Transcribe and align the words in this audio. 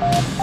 you 0.00 0.39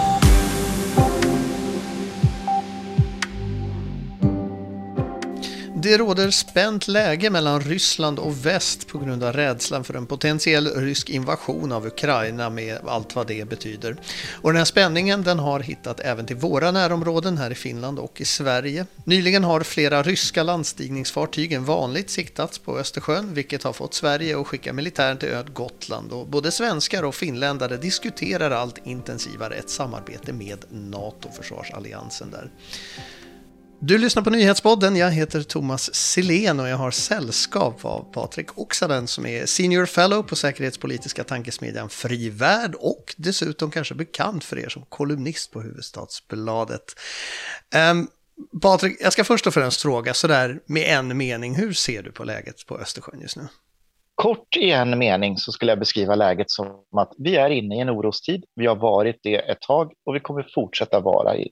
Det 5.82 5.98
råder 5.98 6.30
spänt 6.30 6.88
läge 6.88 7.30
mellan 7.30 7.60
Ryssland 7.60 8.18
och 8.18 8.46
väst 8.46 8.88
på 8.88 8.98
grund 8.98 9.24
av 9.24 9.32
rädslan 9.32 9.84
för 9.84 9.94
en 9.94 10.06
potentiell 10.06 10.66
rysk 10.66 11.10
invasion 11.10 11.72
av 11.72 11.86
Ukraina 11.86 12.50
med 12.50 12.78
allt 12.86 13.16
vad 13.16 13.26
det 13.26 13.48
betyder. 13.48 13.96
Och 14.42 14.50
den 14.50 14.56
här 14.56 14.64
spänningen 14.64 15.22
den 15.22 15.38
har 15.38 15.60
hittat 15.60 16.00
även 16.00 16.26
till 16.26 16.36
våra 16.36 16.70
närområden 16.70 17.38
här 17.38 17.50
i 17.50 17.54
Finland 17.54 17.98
och 17.98 18.20
i 18.20 18.24
Sverige. 18.24 18.86
Nyligen 19.04 19.44
har 19.44 19.60
flera 19.60 20.02
ryska 20.02 20.42
landstigningsfartyg 20.42 21.52
än 21.52 21.64
vanligt 21.64 22.10
siktats 22.10 22.58
på 22.58 22.78
Östersjön 22.78 23.34
vilket 23.34 23.62
har 23.62 23.72
fått 23.72 23.94
Sverige 23.94 24.40
att 24.40 24.46
skicka 24.46 24.72
militär 24.72 25.14
till 25.14 25.28
ön 25.28 25.50
Gotland 25.52 26.12
och 26.12 26.26
både 26.26 26.50
svenskar 26.50 27.02
och 27.02 27.14
finländare 27.14 27.76
diskuterar 27.76 28.50
allt 28.50 28.86
intensivare 28.86 29.54
ett 29.54 29.70
samarbete 29.70 30.32
med 30.32 30.64
NATO-försvarsalliansen 30.70 32.30
där. 32.30 32.50
Du 33.80 33.98
lyssnar 33.98 34.22
på 34.22 34.30
Nyhetspodden. 34.30 34.96
Jag 34.96 35.10
heter 35.10 35.42
Thomas 35.42 35.94
Silén 35.94 36.60
och 36.60 36.68
jag 36.68 36.76
har 36.76 36.90
sällskap 36.90 37.84
av 37.84 38.12
Patrik 38.12 38.58
Oksanen 38.58 39.06
som 39.06 39.26
är 39.26 39.46
Senior 39.46 39.86
Fellow 39.86 40.22
på 40.22 40.36
säkerhetspolitiska 40.36 41.24
tankesmedjan 41.24 41.88
Fri 41.88 42.30
Värld 42.30 42.74
och 42.74 43.14
dessutom 43.16 43.70
kanske 43.70 43.94
bekant 43.94 44.44
för 44.44 44.58
er 44.58 44.68
som 44.68 44.82
kolumnist 44.88 45.52
på 45.52 45.60
Huvudstadsbladet. 45.60 46.82
Um, 47.90 48.08
Patrik, 48.62 48.96
jag 49.00 49.12
ska 49.12 49.24
först 49.24 49.46
och 49.46 49.54
främst 49.54 49.82
fråga 49.82 50.14
sådär 50.14 50.60
med 50.66 50.98
en 50.98 51.16
mening, 51.16 51.54
hur 51.54 51.72
ser 51.72 52.02
du 52.02 52.12
på 52.12 52.24
läget 52.24 52.66
på 52.66 52.78
Östersjön 52.78 53.20
just 53.20 53.36
nu? 53.36 53.48
Kort 54.14 54.56
i 54.56 54.70
en 54.70 54.98
mening 54.98 55.36
så 55.36 55.52
skulle 55.52 55.72
jag 55.72 55.78
beskriva 55.78 56.14
läget 56.14 56.50
som 56.50 56.66
att 56.96 57.12
vi 57.18 57.36
är 57.36 57.50
inne 57.50 57.76
i 57.76 57.80
en 57.80 57.90
orostid. 57.90 58.44
Vi 58.54 58.66
har 58.66 58.76
varit 58.76 59.20
det 59.22 59.36
ett 59.36 59.60
tag 59.60 59.92
och 60.06 60.14
vi 60.14 60.20
kommer 60.20 60.50
fortsätta 60.54 61.00
vara 61.00 61.36
i, 61.36 61.50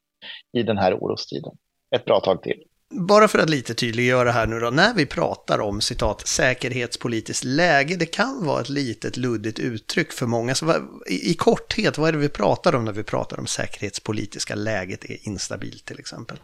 i 0.53 0.63
den 0.63 0.79
här 0.79 0.95
orostiden 0.95 1.53
ett 1.97 2.05
bra 2.05 2.21
tag 2.21 2.43
till. 2.43 2.63
Bara 2.91 3.29
för 3.29 3.39
att 3.39 3.51
lite 3.51 3.75
tydliggöra 3.75 4.31
här 4.31 4.47
nu 4.47 4.61
då, 4.61 4.71
när 4.71 4.95
vi 4.95 5.07
pratar 5.07 5.61
om 5.61 5.81
citat 5.81 6.27
säkerhetspolitiskt 6.27 7.45
läge, 7.45 7.97
det 7.97 8.07
kan 8.07 8.47
vara 8.47 8.61
ett 8.61 8.69
litet 8.69 9.17
luddigt 9.17 9.59
uttryck 9.59 10.13
för 10.13 10.27
många. 10.27 10.55
Så 10.55 10.67
vad, 10.67 10.77
i, 11.11 11.31
i, 11.31 11.35
korthet, 11.35 11.99
vad 11.99 12.09
är 12.09 12.13
det 12.13 12.19
vi 12.19 12.29
pratar 12.29 12.75
om 12.75 12.85
när 12.85 12.93
vi 12.93 13.03
pratar 13.03 13.41
om 13.41 13.47
säkerhetspolitiska 13.47 14.55
läget 14.55 15.05
är 15.05 15.29
instabilt 15.29 15.85
till 15.85 15.99
exempel? 15.99 16.37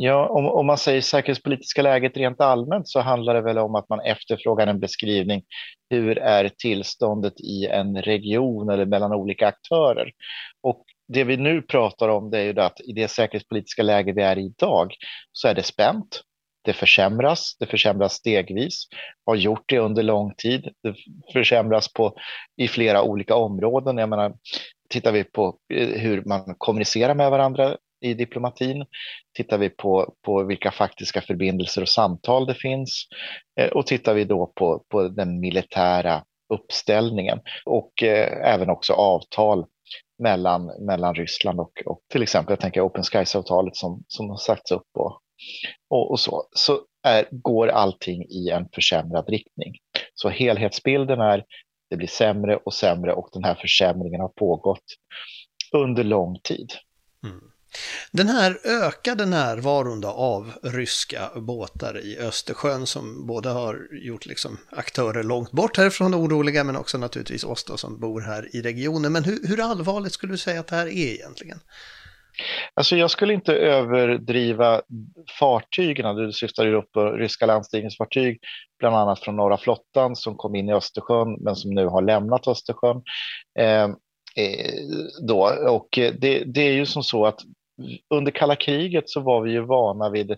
Ja, 0.00 0.28
om, 0.28 0.46
om 0.46 0.66
man 0.66 0.78
säger 0.78 1.00
säkerhetspolitiska 1.00 1.82
läget 1.82 2.16
rent 2.16 2.40
allmänt 2.40 2.88
så 2.88 3.00
handlar 3.00 3.34
det 3.34 3.40
väl 3.40 3.58
om 3.58 3.74
att 3.74 3.88
man 3.88 4.00
efterfrågar 4.00 4.66
en 4.66 4.80
beskrivning. 4.80 5.42
Hur 5.90 6.18
är 6.18 6.50
tillståndet 6.58 7.40
i 7.40 7.66
en 7.66 8.02
region 8.02 8.68
eller 8.70 8.86
mellan 8.86 9.12
olika 9.12 9.48
aktörer? 9.48 10.10
Det 11.08 11.24
vi 11.24 11.36
nu 11.36 11.62
pratar 11.62 12.08
om 12.08 12.30
det 12.30 12.38
är 12.38 12.44
ju 12.44 12.60
att 12.60 12.80
i 12.80 12.92
det 12.92 13.08
säkerhetspolitiska 13.08 13.82
läge 13.82 14.12
vi 14.12 14.22
är 14.22 14.38
i 14.38 14.44
idag 14.44 14.94
så 15.32 15.48
är 15.48 15.54
det 15.54 15.62
spänt. 15.62 16.22
Det 16.64 16.72
försämras, 16.72 17.56
det 17.60 17.66
försämras 17.66 18.12
stegvis, 18.12 18.84
har 19.26 19.34
gjort 19.34 19.64
det 19.66 19.78
under 19.78 20.02
lång 20.02 20.34
tid. 20.34 20.68
Det 20.82 20.94
försämras 21.32 21.92
på, 21.92 22.14
i 22.56 22.68
flera 22.68 23.02
olika 23.02 23.34
områden. 23.34 23.98
Jag 23.98 24.08
menar, 24.08 24.34
tittar 24.88 25.12
vi 25.12 25.24
på 25.24 25.58
eh, 25.74 25.88
hur 25.88 26.22
man 26.24 26.54
kommunicerar 26.58 27.14
med 27.14 27.30
varandra 27.30 27.76
i 28.00 28.14
diplomatin, 28.14 28.84
tittar 29.36 29.58
vi 29.58 29.68
på, 29.68 30.14
på 30.24 30.42
vilka 30.42 30.70
faktiska 30.70 31.20
förbindelser 31.20 31.82
och 31.82 31.88
samtal 31.88 32.46
det 32.46 32.54
finns 32.54 33.06
eh, 33.60 33.68
och 33.68 33.86
tittar 33.86 34.14
vi 34.14 34.24
då 34.24 34.52
på, 34.54 34.84
på 34.88 35.08
den 35.08 35.40
militära 35.40 36.24
uppställningen 36.54 37.40
och 37.64 38.02
eh, 38.02 38.52
även 38.54 38.70
också 38.70 38.92
avtal 38.92 39.66
mellan, 40.18 40.66
mellan 40.86 41.14
Ryssland 41.14 41.60
och, 41.60 41.82
och 41.86 42.00
till 42.12 42.22
exempel 42.22 42.52
jag 42.52 42.60
tänker 42.60 42.86
Open 42.86 43.02
Skies-avtalet 43.02 43.76
som, 43.76 44.04
som 44.08 44.30
har 44.30 44.36
sagts 44.36 44.72
upp 44.72 44.88
och, 44.98 45.20
och, 45.90 46.10
och 46.10 46.20
så, 46.20 46.48
så 46.52 46.80
är, 47.02 47.28
går 47.30 47.68
allting 47.68 48.24
i 48.28 48.50
en 48.50 48.68
försämrad 48.74 49.28
riktning. 49.28 49.74
Så 50.14 50.28
helhetsbilden 50.28 51.20
är 51.20 51.44
det 51.90 51.96
blir 51.96 52.08
sämre 52.08 52.56
och 52.56 52.74
sämre 52.74 53.12
och 53.12 53.28
den 53.32 53.44
här 53.44 53.54
försämringen 53.54 54.20
har 54.20 54.28
pågått 54.28 54.84
under 55.72 56.04
lång 56.04 56.38
tid. 56.42 56.72
Mm. 57.24 57.40
Den 58.10 58.28
här 58.28 58.58
ökade 58.64 59.26
närvaron 59.26 60.04
av 60.04 60.52
ryska 60.62 61.30
båtar 61.36 61.98
i 62.04 62.18
Östersjön 62.18 62.86
som 62.86 63.26
både 63.26 63.48
har 63.48 63.88
gjort 63.92 64.26
liksom 64.26 64.58
aktörer 64.70 65.22
långt 65.22 65.50
bort 65.50 65.76
härifrån 65.76 66.14
oroliga 66.14 66.64
men 66.64 66.76
också 66.76 66.98
naturligtvis 66.98 67.44
oss 67.44 67.64
då 67.64 67.76
som 67.76 68.00
bor 68.00 68.20
här 68.20 68.56
i 68.56 68.62
regionen. 68.62 69.12
Men 69.12 69.24
hur, 69.24 69.48
hur 69.48 69.60
allvarligt 69.60 70.12
skulle 70.12 70.32
du 70.32 70.38
säga 70.38 70.60
att 70.60 70.66
det 70.66 70.76
här 70.76 70.86
är 70.86 71.14
egentligen? 71.14 71.60
Alltså 72.74 72.96
jag 72.96 73.10
skulle 73.10 73.34
inte 73.34 73.52
överdriva 73.52 74.82
fartygen. 75.38 76.16
Du 76.16 76.32
syftar 76.32 76.66
ju 76.66 76.74
upp 76.74 76.92
på 76.92 77.12
ryska 77.12 77.46
landstigningsfartyg, 77.46 78.38
bland 78.78 78.96
annat 78.96 79.20
från 79.20 79.36
norra 79.36 79.56
flottan 79.56 80.16
som 80.16 80.36
kom 80.36 80.54
in 80.54 80.68
i 80.68 80.72
Östersjön 80.72 81.36
men 81.40 81.56
som 81.56 81.74
nu 81.74 81.86
har 81.86 82.02
lämnat 82.02 82.48
Östersjön. 82.48 83.02
Eh, 83.58 83.84
eh 84.36 84.72
då. 85.28 85.40
Och 85.68 85.98
eh, 85.98 86.14
det, 86.18 86.44
det, 86.44 86.60
är 86.60 86.72
ju 86.72 86.86
som 86.86 87.02
så 87.02 87.26
att 87.26 87.40
under 88.14 88.32
kalla 88.32 88.56
kriget 88.56 89.10
så 89.10 89.20
var 89.20 89.40
vi 89.40 89.50
ju 89.50 89.60
vana 89.60 90.10
vid 90.10 90.36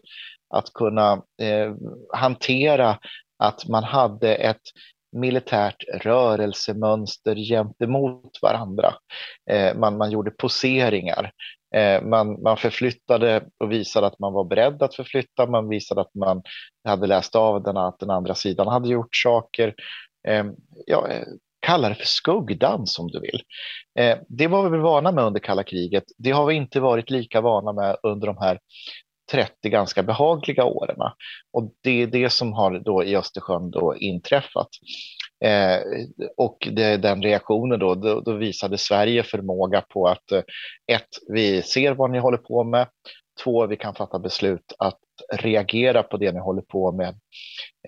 att 0.54 0.72
kunna 0.72 1.12
eh, 1.42 1.74
hantera 2.12 2.98
att 3.38 3.68
man 3.68 3.84
hade 3.84 4.34
ett 4.34 4.62
militärt 5.12 5.84
rörelsemönster 6.00 7.34
gentemot 7.34 8.38
varandra. 8.42 8.94
Eh, 9.50 9.76
man, 9.76 9.96
man 9.96 10.10
gjorde 10.10 10.30
poseringar. 10.30 11.32
Eh, 11.74 12.02
man, 12.02 12.42
man 12.42 12.56
förflyttade 12.56 13.44
och 13.58 13.72
visade 13.72 14.06
att 14.06 14.18
man 14.18 14.32
var 14.32 14.44
beredd 14.44 14.82
att 14.82 14.94
förflytta. 14.94 15.46
Man 15.46 15.68
visade 15.68 16.00
att 16.00 16.14
man 16.14 16.42
hade 16.84 17.06
läst 17.06 17.36
av 17.36 17.62
den, 17.62 17.76
att 17.76 17.98
den 17.98 18.10
andra 18.10 18.34
sidan 18.34 18.68
hade 18.68 18.88
gjort 18.88 19.16
saker. 19.16 19.74
Eh, 20.28 20.44
ja, 20.86 21.08
eh, 21.08 21.26
kalla 21.70 21.88
det 21.88 21.94
för 21.94 22.06
skuggdans 22.06 22.98
om 22.98 23.10
du 23.10 23.20
vill. 23.20 23.42
Eh, 23.98 24.19
det 24.28 24.47
var 24.47 24.70
vi 24.70 24.78
vana 24.78 25.12
med 25.12 25.25
under 25.25 25.41
kalla 25.41 25.62
kriget. 25.62 26.04
Det 26.19 26.31
har 26.31 26.47
vi 26.47 26.54
inte 26.54 26.81
varit 26.81 27.10
lika 27.10 27.41
vana 27.41 27.72
med 27.72 27.97
under 28.03 28.26
de 28.26 28.36
här 28.38 28.58
30 29.32 29.69
ganska 29.69 30.03
behagliga 30.03 30.64
åren. 30.64 30.97
Och 31.53 31.72
det 31.82 32.03
är 32.03 32.06
det 32.06 32.31
som 32.31 32.53
har 32.53 32.78
då 32.78 33.04
i 33.04 33.16
Östersjön 33.16 33.70
då 33.70 33.97
inträffat. 33.97 34.69
Eh, 35.44 35.78
och 36.36 36.69
det, 36.72 36.97
den 36.97 37.22
reaktionen 37.22 37.78
då, 37.78 37.94
då, 37.94 38.20
då, 38.20 38.32
visade 38.32 38.78
Sverige 38.78 39.22
förmåga 39.22 39.81
på 39.81 40.08
att 40.08 40.32
eh, 40.32 40.42
ett, 40.92 41.08
vi 41.32 41.62
ser 41.62 41.94
vad 41.94 42.10
ni 42.10 42.19
håller 42.19 42.38
på 42.38 42.64
med. 42.64 42.87
Två, 43.44 43.66
vi 43.66 43.76
kan 43.76 43.94
fatta 43.94 44.18
beslut 44.18 44.72
att 44.78 44.98
reagera 45.32 46.02
på 46.02 46.16
det 46.16 46.32
ni 46.32 46.40
håller 46.40 46.62
på 46.62 46.92
med. 46.92 47.14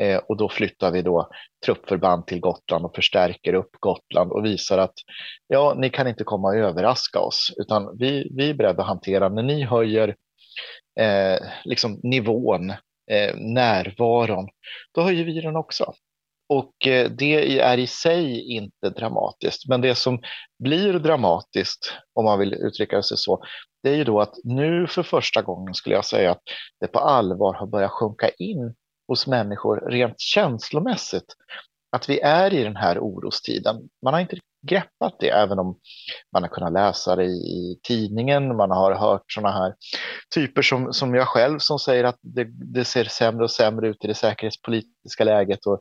Eh, 0.01 0.17
och 0.29 0.37
då 0.37 0.49
flyttar 0.49 0.91
vi 0.91 1.03
då 1.03 1.29
truppförband 1.67 2.27
till 2.27 2.41
Gotland 2.41 2.85
och 2.85 2.95
förstärker 2.95 3.55
upp 3.55 3.71
Gotland 3.81 4.33
och 4.33 4.45
visar 4.45 4.79
att 4.79 4.95
ja, 5.47 5.75
ni 5.77 5.91
kan 5.91 6.09
inte 6.09 6.25
komma 6.25 6.49
och 6.49 6.55
överraska 6.55 7.21
oss, 7.21 7.55
utan 7.57 7.99
vi, 7.99 8.33
vi 8.37 8.51
är 8.51 8.55
beredda 8.55 8.83
att 8.83 8.89
hantera 8.89 9.29
när 9.29 9.43
ni 9.43 9.63
höjer 9.65 10.17
eh, 11.01 11.39
liksom 11.65 12.01
nivån, 12.03 12.71
eh, 13.11 13.37
närvaron, 13.37 14.49
då 14.95 15.03
höjer 15.03 15.25
vi 15.25 15.41
den 15.41 15.57
också. 15.57 15.93
Och 16.49 16.87
eh, 16.87 17.11
det 17.11 17.61
är 17.61 17.79
i 17.79 17.87
sig 17.87 18.41
inte 18.57 18.91
dramatiskt, 18.91 19.69
men 19.69 19.81
det 19.81 19.95
som 19.95 20.23
blir 20.59 20.93
dramatiskt, 20.93 21.93
om 22.15 22.25
man 22.25 22.39
vill 22.39 22.55
uttrycka 22.55 23.03
sig 23.03 23.17
så, 23.17 23.45
det 23.83 23.91
är 23.91 23.97
ju 23.97 24.05
då 24.05 24.21
att 24.21 24.35
nu 24.45 24.87
för 24.87 25.03
första 25.03 25.43
gången 25.43 25.75
skulle 25.75 25.95
jag 25.95 26.05
säga 26.05 26.31
att 26.31 26.43
det 26.81 26.87
på 26.87 26.99
allvar 26.99 27.55
har 27.55 27.67
börjat 27.67 27.91
sjunka 27.91 28.29
in 28.29 28.75
hos 29.09 29.27
människor 29.27 29.91
rent 29.91 30.21
känslomässigt 30.21 31.35
att 31.97 32.09
vi 32.09 32.21
är 32.21 32.55
i 32.55 32.65
den 32.65 32.77
här 32.77 32.99
orostiden. 32.99 33.77
Man 34.03 34.15
har 34.15 34.21
inte 34.21 34.39
greppat 34.67 35.17
det, 35.21 35.29
även 35.29 35.59
om 35.59 35.79
man 36.33 36.43
har 36.43 36.49
kunnat 36.49 36.73
läsa 36.73 37.17
det 37.17 37.25
i, 37.25 37.81
tidningen. 37.83 38.57
Man 38.57 38.71
har 38.71 38.95
hört 38.95 39.25
sådana 39.27 39.53
här 39.53 39.75
typer 40.35 40.63
som, 40.63 40.93
som 40.93 41.15
jag 41.15 41.29
själv 41.29 41.59
som 41.59 41.79
säger 41.79 42.05
att 42.05 42.19
det, 42.21 42.45
det, 42.75 42.85
ser 42.85 43.05
sämre 43.05 43.45
och 43.45 43.51
sämre 43.51 43.89
ut 43.89 44.05
i 44.05 44.09
det 44.09 44.15
säkerhetspolitiska 44.15 45.25
läget 45.25 45.67
och 45.67 45.81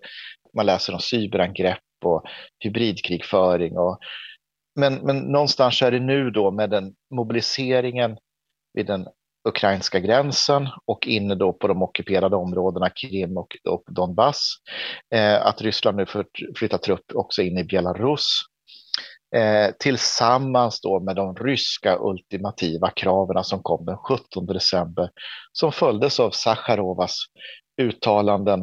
man 0.56 0.66
läser 0.66 0.94
om 0.94 1.00
cyberangrepp 1.00 1.80
och 2.06 2.24
hybridkrigföring. 2.60 3.78
Och, 3.78 4.00
men, 4.76 4.96
men 4.96 5.18
någonstans 5.18 5.82
är 5.82 5.92
det 5.92 6.00
nu 6.00 6.32
då 6.32 6.52
med 6.52 6.70
den 6.70 6.94
mobiliseringen 7.16 8.18
vid 8.74 8.86
den 8.86 9.08
ukrainska 9.48 10.00
gränsen 10.00 10.70
och 10.86 11.08
inne 11.08 11.36
då 11.36 11.54
på 11.54 11.68
de 11.68 11.84
ockuperade 11.84 12.36
områdena 12.36 12.90
Krim 12.90 13.38
och, 13.38 13.58
och 13.70 13.84
Donbass. 13.88 14.56
Eh, 15.14 15.46
att 15.46 15.62
Ryssland 15.62 15.98
nu 15.98 16.06
flyttar 16.58 16.78
trupp 16.78 17.06
också 17.14 17.42
in 17.42 17.58
i 17.58 17.64
Belarus. 17.64 18.42
Eh, 19.36 19.72
tillsammans 19.80 20.82
då 20.82 21.00
med 21.00 21.16
de 21.16 21.36
ryska 21.36 21.98
ultimativa 22.00 22.90
kraven 22.90 23.44
som 23.44 23.64
kom 23.64 23.86
den 23.86 23.98
17 23.98 24.46
december 24.46 25.10
som 25.52 25.72
följdes 25.72 26.20
av 26.20 26.32
Sacharovas 26.32 27.18
uttalanden 27.82 28.62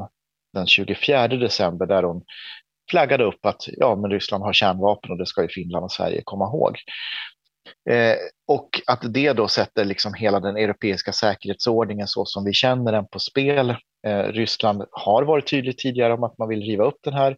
den 0.53 0.67
24 0.67 1.29
december 1.29 1.87
där 1.87 2.03
hon 2.03 2.23
flaggade 2.91 3.25
upp 3.25 3.47
att 3.47 3.63
ja, 3.67 3.97
men 3.97 4.11
Ryssland 4.11 4.45
har 4.45 4.53
kärnvapen 4.53 5.11
och 5.11 5.19
det 5.19 5.27
ska 5.27 5.43
ju 5.43 5.49
Finland 5.49 5.85
och 5.85 5.93
Sverige 5.93 6.23
komma 6.25 6.45
ihåg. 6.45 6.77
Eh, 7.91 8.17
och 8.49 8.69
att 8.87 9.15
det 9.15 9.33
då 9.33 9.49
sätter 9.49 9.85
liksom 9.85 10.15
hela 10.15 10.41
den 10.41 10.57
europeiska 10.57 11.13
säkerhetsordningen 11.13 12.07
så 12.07 12.25
som 12.25 12.45
vi 12.45 12.53
känner 12.53 12.93
den 12.93 13.07
på 13.07 13.19
spel. 13.19 13.71
Eh, 14.07 14.23
Ryssland 14.23 14.85
har 14.91 15.23
varit 15.23 15.51
tydligt 15.51 15.79
tidigare 15.79 16.13
om 16.13 16.25
att 16.25 16.39
man 16.39 16.49
vill 16.49 16.63
riva 16.63 16.85
upp 16.85 16.99
den 17.03 17.15
här. 17.15 17.37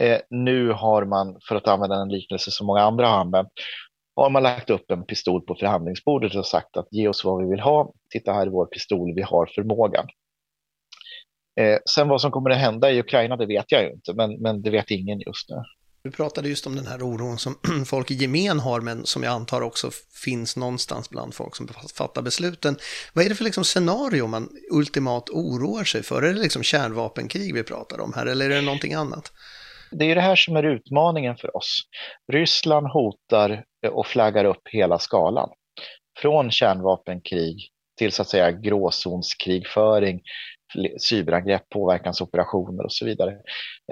Eh, 0.00 0.18
nu 0.30 0.72
har 0.72 1.04
man, 1.04 1.36
för 1.48 1.56
att 1.56 1.68
använda 1.68 1.96
en 1.96 2.08
liknelse 2.08 2.50
som 2.50 2.66
många 2.66 2.82
andra 2.82 3.08
har 3.08 3.20
använt, 3.20 3.48
har 4.16 4.30
man 4.30 4.42
lagt 4.42 4.70
upp 4.70 4.90
en 4.90 5.06
pistol 5.06 5.40
på 5.40 5.54
förhandlingsbordet 5.54 6.34
och 6.34 6.46
sagt 6.46 6.76
att 6.76 6.88
ge 6.90 7.08
oss 7.08 7.24
vad 7.24 7.44
vi 7.44 7.50
vill 7.50 7.60
ha. 7.60 7.92
Titta 8.10 8.32
här 8.32 8.42
är 8.42 8.50
vår 8.50 8.66
pistol, 8.66 9.14
vi 9.14 9.22
har 9.22 9.46
förmågan. 9.54 10.06
Eh, 11.58 11.78
sen 11.94 12.08
vad 12.08 12.20
som 12.20 12.30
kommer 12.30 12.50
att 12.50 12.58
hända 12.58 12.90
i 12.90 13.00
Ukraina, 13.00 13.36
det 13.36 13.46
vet 13.46 13.72
jag 13.72 13.82
ju 13.82 13.92
inte, 13.92 14.14
men, 14.14 14.42
men 14.42 14.62
det 14.62 14.70
vet 14.70 14.90
ingen 14.90 15.20
just 15.20 15.48
nu. 15.48 15.56
Du 16.02 16.10
pratade 16.10 16.48
just 16.48 16.66
om 16.66 16.76
den 16.76 16.86
här 16.86 17.02
oron 17.02 17.38
som 17.38 17.58
folk 17.86 18.10
i 18.10 18.14
gemen 18.14 18.60
har, 18.60 18.80
men 18.80 19.06
som 19.06 19.22
jag 19.22 19.32
antar 19.32 19.60
också 19.60 19.90
finns 20.24 20.56
någonstans 20.56 21.10
bland 21.10 21.34
folk 21.34 21.56
som 21.56 21.68
fattar 21.96 22.22
besluten. 22.22 22.76
Vad 23.12 23.24
är 23.24 23.28
det 23.28 23.34
för 23.34 23.44
liksom 23.44 23.64
scenario 23.64 24.26
man 24.26 24.48
ultimat 24.72 25.30
oroar 25.30 25.84
sig 25.84 26.02
för? 26.02 26.22
Är 26.22 26.32
det 26.32 26.40
liksom 26.40 26.62
kärnvapenkrig 26.62 27.54
vi 27.54 27.62
pratar 27.62 28.00
om 28.00 28.12
här, 28.16 28.26
eller 28.26 28.50
är 28.50 28.54
det 28.54 28.60
någonting 28.60 28.94
annat? 28.94 29.32
Det 29.90 30.04
är 30.04 30.14
det 30.14 30.20
här 30.20 30.36
som 30.36 30.56
är 30.56 30.62
utmaningen 30.62 31.36
för 31.36 31.56
oss. 31.56 31.82
Ryssland 32.32 32.86
hotar 32.86 33.64
och 33.92 34.06
flaggar 34.06 34.44
upp 34.44 34.62
hela 34.70 34.98
skalan. 34.98 35.48
Från 36.20 36.50
kärnvapenkrig 36.50 37.68
till 37.98 38.12
så 38.12 38.22
att 38.22 38.28
säga 38.28 38.52
gråzonskrigföring, 38.52 40.20
cyberangrepp, 41.10 41.68
påverkansoperationer 41.68 42.84
och 42.84 42.92
så 42.92 43.04
vidare. 43.04 43.30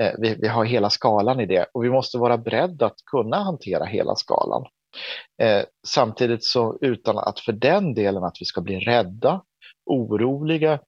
Eh, 0.01 0.13
vi, 0.19 0.35
vi, 0.35 0.49
har 0.49 0.65
hela 0.65 0.91
skalan 0.91 1.41
i 1.41 1.47
det 1.47 1.67
och 1.75 1.85
vi 1.85 1.91
måste 1.91 2.19
vara 2.19 2.39
beredda 2.39 2.87
att 2.87 3.05
kunna 3.11 3.37
hantera 3.37 3.85
hela 3.85 4.17
skalan. 4.17 4.65
Eh, 5.43 5.63
samtidigt 5.87 6.45
så 6.45 6.79
utan 6.81 7.19
att 7.19 7.41
för 7.41 7.53
den 7.53 7.95
delen 7.95 8.25
att 8.25 8.37
vi 8.41 8.45
ska 8.45 8.61
bli 8.61 8.79
rädda, 8.79 9.43
oroliga 9.87 10.81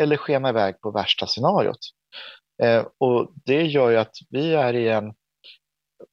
eller 0.00 0.16
skena 0.16 0.48
iväg 0.48 0.80
på 0.80 0.90
värsta 0.90 1.26
scenariot. 1.26 1.78
Eh, 2.62 2.86
och 2.98 3.32
det 3.44 3.62
gör 3.62 3.90
ju 3.90 3.96
att 3.96 4.14
vi 4.30 4.54
är 4.54 4.74
i 4.74 4.88
en, 4.88 5.14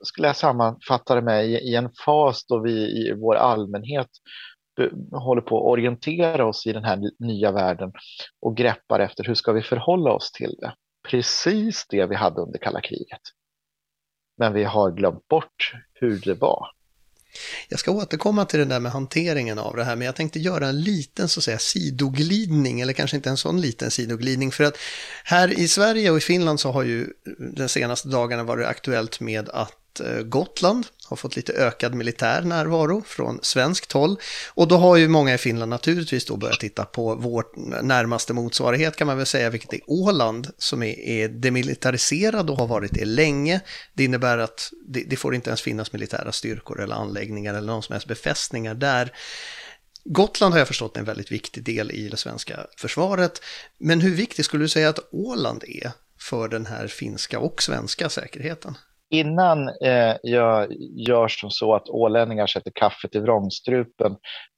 skulle 0.04 0.28
jag 0.28 0.36
sammanfatta 0.36 1.16
det 1.16 1.22
med, 1.22 1.46
i 1.46 1.76
en 1.76 1.90
fas 2.06 2.46
då 2.46 2.60
vi 2.60 2.72
i 2.72 3.14
vår 3.14 3.36
allmänhet 3.36 4.10
Eh, 4.78 5.20
håller 5.20 5.42
på 5.42 5.58
att 5.58 5.72
orientera 5.72 6.46
oss 6.46 6.68
i 6.68 6.74
den 6.74 6.84
här 6.84 7.12
nya 7.20 7.52
världen 7.52 7.92
och 8.42 8.58
greppar 8.58 9.00
efter 9.00 9.24
hur 9.24 9.36
ska 9.36 9.52
vi 9.52 9.62
förhålla 9.62 10.12
oss 10.12 10.32
till 10.32 10.56
det. 10.60 10.74
Precis 11.10 11.86
det 11.90 12.06
vi 12.06 12.16
hade 12.16 12.42
under 12.42 12.60
kalla 12.60 12.82
kriget. 12.82 13.22
Men 14.38 14.54
vi 14.54 14.64
har 14.64 14.92
glömt 14.92 15.28
bort 15.28 15.74
hur 15.94 16.20
det 16.20 16.34
var. 16.34 16.68
Jag 17.70 17.80
ska 17.80 17.92
återkomma 17.92 18.46
till 18.46 18.60
det 18.60 18.66
där 18.66 18.80
med 18.80 18.92
hanteringen 18.92 19.60
av 19.60 19.76
det 19.76 19.84
här, 19.84 19.96
men 19.96 20.06
jag 20.06 20.16
tänkte 20.16 20.40
göra 20.40 20.68
en 20.68 20.82
liten 20.82 21.30
så 21.30 21.40
att 21.40 21.44
säga 21.44 21.58
sidoglidning, 21.58 22.82
eller 22.82 22.94
kanske 22.94 23.18
inte 23.18 23.30
en 23.30 23.38
sån 23.38 23.62
liten 23.62 23.92
sidoglidning, 23.92 24.52
för 24.52 24.64
att 24.64 24.78
här 25.24 25.60
i 25.60 25.68
Sverige 25.68 26.12
och 26.12 26.18
i 26.18 26.22
Finland 26.22 26.60
så 26.60 26.72
har 26.72 26.84
ju 26.84 27.08
den 27.40 27.70
senaste 27.70 28.08
dagarna 28.10 28.44
varit 28.44 28.68
aktuellt 28.68 29.20
med 29.20 29.50
att 29.50 30.00
eh, 30.00 30.22
Gotland 30.24 30.86
har 31.10 31.18
fått 31.18 31.36
lite 31.36 31.54
ökad 31.54 31.94
militär 31.94 32.42
närvaro 32.42 33.04
från 33.06 33.40
svenskt 33.42 33.92
håll. 33.92 34.18
Och 34.54 34.68
då 34.68 34.78
har 34.78 34.96
ju 34.96 35.08
många 35.08 35.34
i 35.34 35.38
Finland 35.38 35.70
naturligtvis 35.70 36.26
då 36.26 36.38
börjat 36.38 36.60
titta 36.60 36.86
på 36.86 37.16
vår 37.16 37.46
närmaste 37.82 38.34
motsvarighet 38.34 38.96
kan 38.96 39.08
man 39.08 39.18
väl 39.18 39.26
säga, 39.26 39.50
vilket 39.50 39.74
är 39.74 39.80
Åland 39.88 40.48
som 40.58 40.84
är, 40.84 41.00
är 41.00 41.28
demilitariserad 41.28 42.50
och 42.50 42.58
har 42.58 42.68
varit 42.68 42.94
det 42.94 43.06
länge. 43.06 43.62
Det 43.94 44.04
innebär 44.04 44.38
att 44.38 44.72
det, 44.88 45.04
det 45.08 45.16
får 45.16 45.36
inte 45.36 45.50
ens 45.50 45.62
finnas 45.62 45.94
militära 45.94 46.32
styrkor 46.32 46.82
eller 46.82 46.96
anläggningar 46.96 47.54
eller 47.54 47.68
någon 47.68 47.84
som 47.84 47.94
helst 47.94 48.08
befästningar 48.08 48.74
där. 48.74 49.12
Gotland 50.10 50.54
har 50.54 50.60
jag 50.60 50.68
förstått 50.68 50.96
är 50.96 51.00
en 51.00 51.06
väldigt 51.06 51.32
viktig 51.32 51.64
del 51.64 51.92
i 51.92 52.10
det 52.10 52.18
svenska 52.18 52.68
försvaret. 52.78 53.42
Men 53.78 54.02
hur 54.02 54.16
viktig 54.16 54.46
skulle 54.46 54.64
du 54.64 54.70
säga 54.70 54.90
att 54.90 55.00
Åland 55.12 55.64
är 55.68 55.92
för 56.20 56.48
den 56.48 56.66
här 56.66 56.88
finska 56.88 57.40
och 57.40 57.64
svenska 57.64 58.10
säkerheten? 58.10 58.78
Innan 59.10 59.68
eh, 59.68 60.16
jag 60.24 60.74
gör 61.08 61.28
som 61.28 61.52
så 61.52 61.76
att 61.76 61.90
ålänningar 61.90 62.48
sätter 62.48 62.72
kaffet 62.76 63.16
i 63.16 63.20
vrångstrupen, 63.20 64.16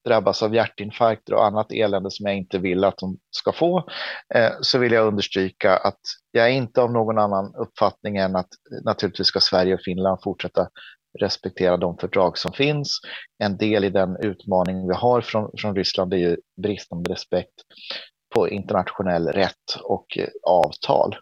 drabbas 0.07 0.43
av 0.43 0.55
hjärtinfarkter 0.55 1.33
och 1.33 1.45
annat 1.45 1.71
elände 1.71 2.11
som 2.11 2.25
jag 2.25 2.37
inte 2.37 2.57
vill 2.57 2.83
att 2.83 2.97
de 2.97 3.17
ska 3.31 3.51
få, 3.51 3.77
eh, 4.35 4.51
så 4.61 4.77
vill 4.77 4.91
jag 4.91 5.07
understryka 5.07 5.77
att 5.77 5.99
jag 6.31 6.45
är 6.45 6.51
inte 6.51 6.81
av 6.81 6.91
någon 6.91 7.17
annan 7.17 7.55
uppfattning 7.55 8.17
än 8.17 8.35
att 8.35 8.49
naturligtvis 8.85 9.27
ska 9.27 9.39
Sverige 9.39 9.73
och 9.73 9.81
Finland 9.85 10.19
fortsätta 10.23 10.67
respektera 11.19 11.77
de 11.77 11.97
fördrag 11.97 12.37
som 12.37 12.53
finns. 12.53 12.99
En 13.43 13.57
del 13.57 13.83
i 13.83 13.89
den 13.89 14.17
utmaning 14.23 14.87
vi 14.87 14.93
har 14.93 15.21
från, 15.21 15.51
från 15.57 15.75
Ryssland 15.75 16.13
är 16.13 16.17
ju 16.17 16.37
bristande 16.61 17.11
respekt 17.11 17.53
på 18.39 18.49
internationell 18.49 19.27
rätt 19.27 19.75
och 19.83 20.17
eh, 20.17 20.27
avtal. 20.43 21.15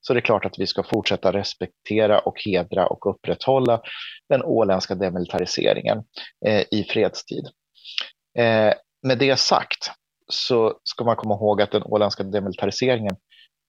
Så 0.00 0.14
det 0.14 0.18
är 0.18 0.20
klart 0.20 0.44
att 0.44 0.58
vi 0.58 0.66
ska 0.66 0.82
fortsätta 0.82 1.32
respektera 1.32 2.18
och 2.18 2.40
hedra 2.44 2.86
och 2.86 3.10
upprätthålla 3.10 3.80
den 4.28 4.42
åländska 4.42 4.94
demilitariseringen 4.94 6.04
eh, 6.46 6.64
i 6.70 6.86
fredstid. 6.90 7.44
Eh, 8.38 8.74
med 9.02 9.18
det 9.18 9.36
sagt 9.36 9.90
så 10.28 10.78
ska 10.84 11.04
man 11.04 11.16
komma 11.16 11.34
ihåg 11.34 11.62
att 11.62 11.70
den 11.70 11.82
åländska 11.82 12.22
demilitariseringen 12.22 13.16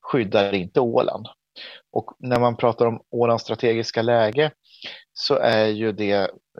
skyddar 0.01 0.53
inte 0.53 0.79
Åland. 0.79 1.27
Och 1.91 2.11
när 2.19 2.39
man 2.39 2.57
pratar 2.57 2.85
om 2.85 3.01
Ålands 3.11 3.43
strategiska 3.43 4.01
läge 4.01 4.51
så 5.13 5.35
är 5.35 5.67
ju 5.67 5.91
det, 5.91 6.11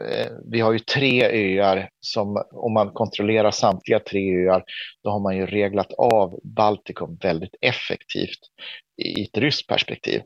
eh, 0.02 0.30
vi 0.50 0.60
har 0.60 0.72
ju 0.72 0.78
tre 0.78 1.24
öar 1.24 1.88
som 2.00 2.44
om 2.52 2.72
man 2.72 2.90
kontrollerar 2.90 3.50
samtliga 3.50 4.00
tre 4.00 4.46
öar, 4.46 4.64
då 5.04 5.10
har 5.10 5.20
man 5.20 5.36
ju 5.36 5.46
reglat 5.46 5.92
av 5.92 6.40
Baltikum 6.44 7.18
väldigt 7.22 7.54
effektivt 7.60 8.38
i 9.02 9.22
ett 9.22 9.38
ryskt 9.38 9.66
perspektiv. 9.66 10.22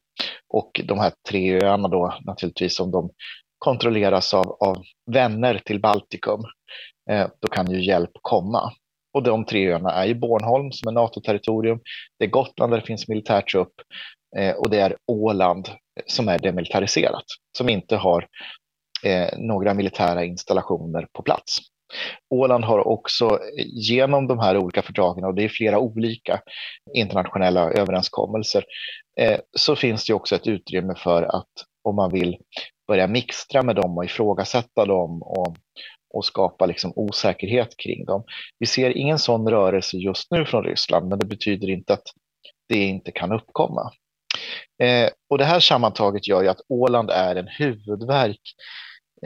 Och 0.49 0.81
de 0.85 0.99
här 0.99 1.13
tre 1.29 1.63
öarna 1.63 1.89
då 1.89 2.15
naturligtvis 2.25 2.81
om 2.81 2.91
de 2.91 3.11
kontrolleras 3.59 4.35
av, 4.35 4.57
av 4.61 4.77
vänner 5.13 5.61
till 5.65 5.81
Baltikum, 5.81 6.41
eh, 7.11 7.29
då 7.41 7.49
kan 7.49 7.71
ju 7.71 7.85
hjälp 7.85 8.11
komma. 8.23 8.73
Och 9.13 9.23
de 9.23 9.45
tre 9.45 9.73
öarna 9.73 9.93
är 9.93 10.07
ju 10.07 10.15
Bornholm 10.15 10.73
som 10.73 10.89
är 10.89 10.93
NATO-territorium, 10.93 11.81
det 12.19 12.25
är 12.25 12.29
Gotland 12.29 12.73
där 12.73 12.81
det 12.81 12.87
finns 12.87 13.09
militär 13.09 13.41
trupp, 13.41 13.73
Eh, 14.37 14.55
och 14.55 14.71
det 14.71 14.81
är 14.81 14.97
Åland 15.07 15.69
eh, 15.69 15.75
som 16.07 16.29
är 16.29 16.39
demilitariserat, 16.39 17.25
som 17.59 17.69
inte 17.69 17.97
har 17.97 18.27
eh, 19.05 19.39
några 19.39 19.75
militära 19.75 20.25
installationer 20.25 21.07
på 21.13 21.23
plats. 21.23 21.59
Åland 22.35 22.65
har 22.65 22.89
också 22.89 23.25
eh, 23.25 23.65
genom 23.67 24.27
de 24.27 24.39
här 24.39 24.57
olika 24.57 24.83
fördragen, 24.83 25.25
och 25.25 25.35
det 25.35 25.45
är 25.45 25.49
flera 25.49 25.79
olika 25.79 26.41
internationella 26.95 27.71
överenskommelser, 27.71 28.65
eh, 29.19 29.41
så 29.59 29.77
finns 29.77 30.07
det 30.07 30.15
också 30.15 30.35
ett 30.35 30.47
utrymme 30.47 30.95
för 30.95 31.23
att 31.23 31.51
om 31.85 31.97
man 31.97 32.13
vill 32.13 32.37
börja 32.89 33.07
mixtra 33.07 33.63
med 33.63 33.77
dem 33.77 33.99
och 33.99 34.05
ifrågasätta 34.05 34.85
dem 34.85 35.23
och, 35.23 35.57
och 36.15 36.25
skapa 36.25 36.67
liksom 36.67 36.93
osäkerhet 36.97 37.77
kring 37.77 38.05
dem. 38.05 38.25
Vi 38.59 38.67
ser 38.67 38.97
ingen 38.97 39.19
sån 39.19 39.49
rörelse 39.49 39.97
just 39.97 40.31
nu 40.31 40.45
från 40.45 40.65
Ryssland, 40.65 41.09
men 41.09 41.19
det 41.19 41.27
betyder 41.27 41.71
inte 41.71 41.93
att 41.93 42.03
det 42.69 42.79
inte 42.79 43.13
kan 43.13 43.33
uppkomma. 43.33 43.91
Eh, 44.83 45.11
och 45.31 45.39
det 45.39 45.45
här 45.45 45.61
sammantaget 45.61 46.29
gör 46.29 46.43
ju 46.43 46.49
att 46.49 46.61
Åland 46.69 47.11
är 47.11 47.37
en 47.37 47.49
huvudverk 47.49 48.41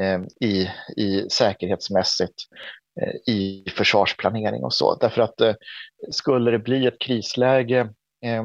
eh, 0.00 0.49
i, 0.49 0.71
i 0.97 1.31
säkerhetsmässigt 1.31 2.35
eh, 3.00 3.35
i 3.35 3.64
försvarsplanering 3.76 4.64
och 4.64 4.75
så. 4.75 4.95
Därför 4.95 5.23
att 5.23 5.41
eh, 5.41 5.55
skulle 6.11 6.50
det 6.50 6.59
bli 6.59 6.87
ett 6.87 7.00
krisläge 7.00 7.81
eh, 8.25 8.45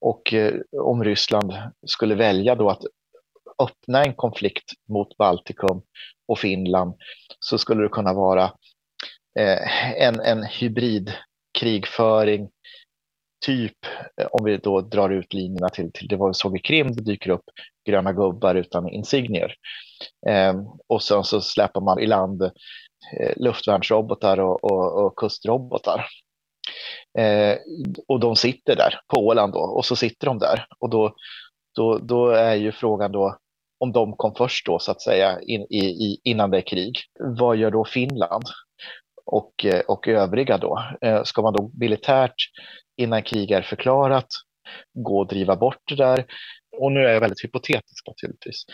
och 0.00 0.34
eh, 0.34 0.54
om 0.80 1.04
Ryssland 1.04 1.52
skulle 1.86 2.14
välja 2.14 2.54
då 2.54 2.70
att 2.70 2.82
öppna 3.62 4.04
en 4.04 4.14
konflikt 4.14 4.72
mot 4.88 5.16
Baltikum 5.16 5.82
och 6.28 6.38
Finland 6.38 6.94
så 7.40 7.58
skulle 7.58 7.82
det 7.82 7.88
kunna 7.88 8.12
vara 8.12 8.44
eh, 9.38 10.02
en, 10.02 10.20
en 10.20 10.42
hybridkrigföring 10.42 12.48
typ, 13.44 13.76
eh, 14.20 14.26
om 14.30 14.44
vi 14.44 14.56
då 14.56 14.80
drar 14.80 15.10
ut 15.10 15.34
linjerna 15.34 15.68
till, 15.68 15.92
till 15.92 16.08
det 16.08 16.16
var 16.16 16.32
såg 16.32 16.56
i 16.56 16.60
Krim, 16.60 16.92
det 16.92 17.02
dyker 17.02 17.30
upp 17.30 17.44
gröna 17.86 18.12
gubbar 18.12 18.54
utan 18.54 18.88
insignier. 18.88 19.54
Eh, 20.28 20.54
och 20.88 21.02
sen 21.02 21.24
så 21.24 21.40
släpper 21.40 21.80
man 21.80 21.98
i 21.98 22.06
land 22.06 22.42
eh, 22.42 23.32
luftvärnsrobotar 23.36 24.40
och, 24.40 24.64
och, 24.64 25.04
och 25.04 25.16
kustrobotar. 25.16 26.06
Eh, 27.18 27.56
och 28.08 28.20
de 28.20 28.36
sitter 28.36 28.76
där 28.76 29.00
på 29.14 29.26
Åland 29.26 29.52
då, 29.52 29.60
och 29.60 29.84
så 29.84 29.96
sitter 29.96 30.26
de 30.26 30.38
där. 30.38 30.66
Och 30.78 30.90
då, 30.90 31.14
då, 31.76 31.98
då 31.98 32.28
är 32.28 32.54
ju 32.54 32.72
frågan 32.72 33.12
då, 33.12 33.36
om 33.80 33.92
de 33.92 34.16
kom 34.16 34.34
först 34.34 34.66
då 34.66 34.78
så 34.78 34.90
att 34.90 35.02
säga 35.02 35.40
in, 35.40 35.60
i, 35.60 36.20
innan 36.24 36.50
det 36.50 36.56
är 36.56 36.66
krig, 36.66 36.98
vad 37.18 37.56
gör 37.56 37.70
då 37.70 37.84
Finland? 37.84 38.44
Och, 39.26 39.66
och 39.88 40.08
övriga 40.08 40.58
då? 40.58 40.82
Eh, 41.00 41.22
ska 41.22 41.42
man 41.42 41.52
då 41.52 41.70
militärt 41.80 42.34
innan 42.96 43.22
krig 43.22 43.50
är 43.50 43.62
förklarat, 43.62 44.26
gå 44.94 45.18
och 45.18 45.26
driva 45.26 45.56
bort 45.56 45.80
det 45.88 45.96
där? 45.96 46.24
Och 46.78 46.92
nu 46.92 47.00
är 47.00 47.12
jag 47.12 47.20
väldigt 47.20 47.44
hypotetisk 47.44 48.06
naturligtvis. 48.06 48.64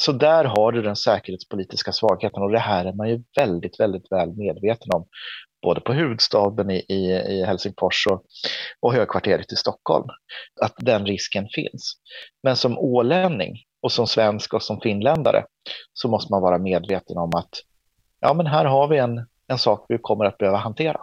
Så 0.00 0.12
där 0.12 0.44
har 0.44 0.72
du 0.72 0.82
den 0.82 0.96
säkerhetspolitiska 0.96 1.92
svagheten 1.92 2.42
och 2.42 2.50
det 2.50 2.58
här 2.58 2.84
är 2.84 2.92
man 2.92 3.08
ju 3.08 3.22
väldigt, 3.36 3.80
väldigt 3.80 4.12
väl 4.12 4.32
medveten 4.36 4.88
om. 4.94 5.06
Både 5.62 5.80
på 5.80 5.92
huvudstaden 5.92 6.70
i, 6.70 6.84
i, 6.88 7.12
i 7.12 7.44
Helsingfors 7.44 8.06
och, 8.06 8.24
och 8.80 8.94
högkvarteret 8.94 9.52
i 9.52 9.56
Stockholm. 9.56 10.08
Att 10.60 10.74
den 10.76 11.06
risken 11.06 11.48
finns. 11.48 11.94
Men 12.42 12.56
som 12.56 12.78
ålänning 12.78 13.56
och 13.82 13.92
som 13.92 14.06
svensk 14.06 14.54
och 14.54 14.62
som 14.62 14.80
finländare 14.80 15.44
så 15.92 16.08
måste 16.08 16.32
man 16.32 16.42
vara 16.42 16.58
medveten 16.58 17.18
om 17.18 17.30
att 17.34 17.50
ja, 18.20 18.34
men 18.34 18.46
här 18.46 18.64
har 18.64 18.88
vi 18.88 18.98
en, 18.98 19.26
en 19.46 19.58
sak 19.58 19.86
vi 19.88 19.98
kommer 19.98 20.24
att 20.24 20.38
behöva 20.38 20.58
hantera. 20.58 21.00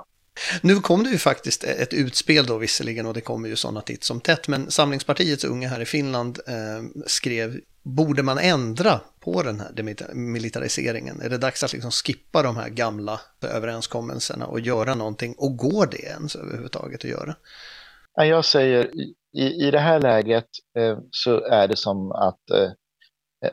Nu 0.61 0.75
kom 0.75 1.03
det 1.03 1.09
ju 1.09 1.17
faktiskt 1.17 1.63
e- 1.63 1.75
ett 1.79 1.93
utspel 1.93 2.45
då 2.45 2.57
visserligen 2.57 3.05
och 3.05 3.13
det 3.13 3.21
kommer 3.21 3.49
ju 3.49 3.55
sådana 3.55 3.81
titt 3.81 4.03
som 4.03 4.21
tätt, 4.21 4.47
men 4.47 4.71
Samlingspartiets 4.71 5.43
unga 5.43 5.69
här 5.69 5.79
i 5.79 5.85
Finland 5.85 6.39
eh, 6.47 7.03
skrev 7.05 7.59
Borde 7.83 8.23
man 8.23 8.37
ändra 8.37 8.99
på 9.19 9.43
den 9.43 9.59
här 9.59 9.71
demilitariseringen? 9.71 11.21
Är 11.21 11.29
det 11.29 11.37
dags 11.37 11.63
att 11.63 11.73
liksom 11.73 11.91
skippa 11.91 12.43
de 12.43 12.57
här 12.57 12.69
gamla 12.69 13.21
överenskommelserna 13.41 14.45
och 14.45 14.59
göra 14.59 14.95
någonting? 14.95 15.35
Och 15.37 15.57
går 15.57 15.85
det 15.85 15.97
ens 15.97 16.35
överhuvudtaget 16.35 17.05
att 17.05 17.11
göra? 17.11 17.35
Jag 18.15 18.45
säger 18.45 18.91
i, 19.33 19.67
i 19.67 19.71
det 19.71 19.79
här 19.79 19.99
läget 19.99 20.47
eh, 20.77 20.97
så 21.11 21.43
är 21.43 21.67
det 21.67 21.77
som 21.77 22.11
att 22.11 22.49
eh, 22.49 22.71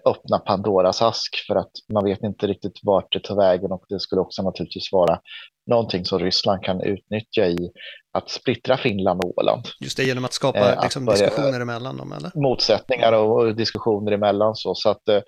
öppna 0.04 0.38
Pandoras 0.38 1.02
ask 1.02 1.36
för 1.46 1.56
att 1.56 1.70
man 1.92 2.04
vet 2.04 2.22
inte 2.22 2.46
riktigt 2.46 2.80
vart 2.82 3.12
det 3.12 3.20
tar 3.20 3.36
vägen 3.36 3.72
och 3.72 3.84
det 3.88 4.00
skulle 4.00 4.20
också 4.20 4.42
naturligtvis 4.42 4.92
vara 4.92 5.20
någonting 5.66 6.04
som 6.04 6.18
Ryssland 6.18 6.62
kan 6.62 6.80
utnyttja 6.80 7.46
i 7.46 7.70
att 8.12 8.30
splittra 8.30 8.76
Finland 8.76 9.24
och 9.24 9.38
Åland. 9.38 9.62
Just 9.80 9.96
det, 9.96 10.04
genom 10.04 10.24
att 10.24 10.32
skapa 10.32 10.72
eh, 10.72 10.82
liksom, 10.82 11.08
att 11.08 11.14
diskussioner 11.14 11.60
emellan 11.60 11.96
dem, 11.96 12.12
eller? 12.12 12.30
Motsättningar 12.34 13.12
och, 13.12 13.56
diskussioner 13.56 14.12
emellan 14.12 14.54
så. 14.54 14.74
så 14.74 14.90
att, 14.90 15.08
eh, 15.08 15.20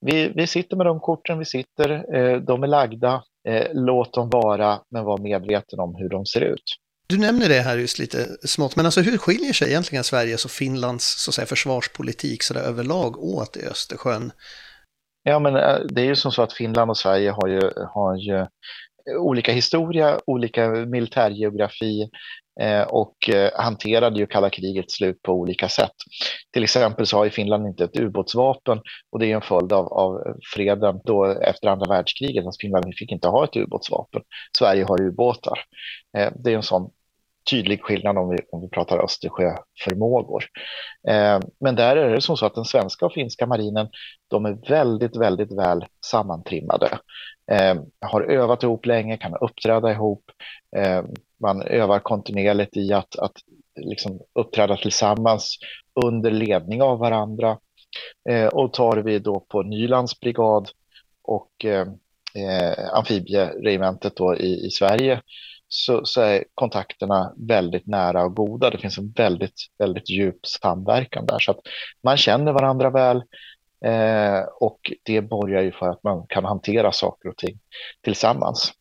vi, 0.00 0.32
vi 0.34 0.46
sitter 0.46 0.76
med 0.76 0.86
de 0.86 1.00
korten 1.00 1.38
vi 1.38 1.44
sitter, 1.44 2.16
eh, 2.16 2.40
de 2.40 2.62
är 2.62 2.66
lagda, 2.66 3.22
eh, 3.48 3.66
låt 3.72 4.12
dem 4.12 4.30
vara, 4.30 4.80
men 4.90 5.04
var 5.04 5.18
medveten 5.18 5.80
om 5.80 5.94
hur 5.94 6.08
de 6.08 6.26
ser 6.26 6.40
ut. 6.40 6.64
Du 7.06 7.18
nämner 7.18 7.48
det 7.48 7.60
här 7.60 7.78
just 7.78 7.98
lite 7.98 8.26
smått, 8.46 8.76
men 8.76 8.86
alltså 8.86 9.00
hur 9.00 9.18
skiljer 9.18 9.52
sig 9.52 9.68
egentligen 9.68 10.04
Sveriges 10.04 10.44
och 10.44 10.50
Finlands 10.50 11.24
så 11.24 11.30
att 11.30 11.34
säga, 11.34 11.46
försvarspolitik 11.46 12.42
så 12.42 12.54
där 12.54 12.60
överlag 12.60 13.18
åt 13.18 13.56
i 13.56 13.66
Östersjön? 13.66 14.32
Ja, 15.22 15.38
men 15.38 15.56
eh, 15.56 15.78
det 15.88 16.00
är 16.00 16.06
ju 16.06 16.16
som 16.16 16.32
så 16.32 16.42
att 16.42 16.52
Finland 16.52 16.90
och 16.90 16.98
Sverige 16.98 17.30
har 17.30 17.48
ju, 17.48 17.70
har 17.94 18.16
ju 18.16 18.46
olika 19.10 19.52
historia, 19.52 20.20
olika 20.26 20.68
militärgeografi 20.68 22.10
eh, 22.60 22.82
och 22.82 23.28
eh, 23.28 23.50
hanterade 23.54 24.18
ju 24.18 24.26
kalla 24.26 24.50
krigets 24.50 24.94
slut 24.94 25.22
på 25.22 25.32
olika 25.32 25.68
sätt. 25.68 25.94
Till 26.52 26.64
exempel 26.64 27.06
så 27.06 27.16
har 27.16 27.24
ju 27.24 27.30
Finland 27.30 27.66
inte 27.66 27.84
ett 27.84 28.00
ubåtsvapen 28.00 28.80
och 29.10 29.18
det 29.18 29.26
är 29.26 29.34
en 29.34 29.42
följd 29.42 29.72
av, 29.72 29.92
av 29.92 30.22
freden 30.54 31.00
då 31.04 31.24
efter 31.24 31.68
andra 31.68 31.94
världskriget. 31.94 32.46
Att 32.46 32.60
Finland 32.60 32.94
fick 32.96 33.12
inte 33.12 33.28
ha 33.28 33.44
ett 33.44 33.56
ubåtsvapen. 33.56 34.22
Sverige 34.58 34.84
har 34.84 35.02
ubåtar. 35.02 35.58
Eh, 36.16 36.32
det 36.44 36.52
är 36.52 36.56
en 36.56 36.62
sån 36.62 36.90
tydlig 37.50 37.82
skillnad 37.82 38.18
om 38.18 38.28
vi, 38.28 38.38
om 38.52 38.60
vi 38.60 38.68
pratar 38.68 39.04
Östersjöförmågor. 39.04 40.44
Eh, 41.08 41.40
men 41.60 41.76
där 41.76 41.96
är 41.96 42.10
det 42.10 42.20
som 42.20 42.36
så 42.36 42.46
att 42.46 42.54
den 42.54 42.64
svenska 42.64 43.06
och 43.06 43.12
finska 43.12 43.46
marinen, 43.46 43.88
de 44.30 44.46
är 44.46 44.68
väldigt, 44.68 45.16
väldigt 45.16 45.58
väl 45.58 45.84
sammantrimmade. 46.06 46.98
Eh, 47.52 47.74
har 48.00 48.22
övat 48.22 48.62
ihop 48.62 48.86
länge, 48.86 49.16
kan 49.16 49.34
uppträda 49.34 49.92
ihop. 49.92 50.24
Eh, 50.76 51.04
man 51.40 51.62
övar 51.62 51.98
kontinuerligt 51.98 52.76
i 52.76 52.92
att, 52.92 53.18
att 53.18 53.36
liksom 53.80 54.20
uppträda 54.34 54.76
tillsammans 54.76 55.58
under 56.04 56.30
ledning 56.30 56.82
av 56.82 56.98
varandra. 56.98 57.58
Eh, 58.28 58.46
och 58.46 58.72
tar 58.72 58.96
vi 58.96 59.18
då 59.18 59.40
på 59.40 59.62
Nylands 59.62 60.20
brigad 60.20 60.68
och 61.22 61.64
eh, 61.64 61.86
eh, 62.34 62.94
amfibieregementet 62.94 64.16
då 64.16 64.36
i, 64.36 64.66
i 64.66 64.70
Sverige 64.70 65.20
så, 65.68 66.04
så, 66.04 66.20
är 66.20 66.44
kontakterna 66.54 67.32
väldigt 67.36 67.86
nära 67.86 68.24
och 68.24 68.36
goda. 68.36 68.70
Det 68.70 68.78
finns 68.78 68.98
en 68.98 69.12
väldigt, 69.12 69.54
väldigt 69.78 70.10
djup 70.10 70.46
samverkan 70.46 71.26
där 71.26 71.38
så 71.38 71.50
att 71.50 71.60
man 72.02 72.16
känner 72.16 72.52
varandra 72.52 72.90
väl 72.90 73.22
eh, 73.84 74.40
och 74.60 74.92
det 75.02 75.20
borgar 75.20 75.62
ju 75.62 75.72
för 75.72 75.88
att 75.88 76.02
man 76.04 76.26
kan 76.28 76.44
hantera 76.44 76.92
saker 76.92 77.28
och 77.28 77.36
ting 77.36 77.58
tillsammans. 78.02 78.72